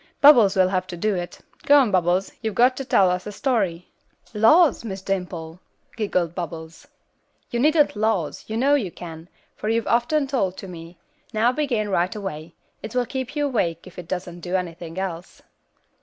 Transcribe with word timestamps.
Bubbles 0.19 0.55
will 0.55 0.69
have 0.69 0.87
to 0.87 0.97
do 0.97 1.13
it. 1.13 1.37
Go 1.61 1.77
on 1.77 1.91
Bubbles, 1.91 2.31
you've 2.41 2.55
got 2.55 2.75
to 2.77 2.83
tell 2.83 3.11
us 3.11 3.27
a 3.27 3.31
story." 3.31 3.87
"Laws! 4.33 4.83
Miss 4.83 5.03
Dimple," 5.03 5.59
giggled 5.95 6.33
Bubbles. 6.33 6.87
"You 7.51 7.59
needn't 7.59 7.95
'laws,' 7.95 8.43
you 8.47 8.57
know 8.57 8.73
you 8.73 8.89
can, 8.89 9.29
for 9.55 9.69
you've 9.69 9.85
often 9.85 10.25
told 10.25 10.53
them 10.53 10.57
to 10.61 10.67
me; 10.69 10.97
now 11.33 11.51
begin, 11.51 11.89
right 11.89 12.15
away; 12.15 12.55
it 12.81 12.95
will 12.95 13.05
keep 13.05 13.35
you 13.35 13.45
awake 13.45 13.85
if 13.85 13.99
it 13.99 14.07
doesn't 14.07 14.39
do 14.39 14.55
anything 14.55 14.97
else." 14.97 15.43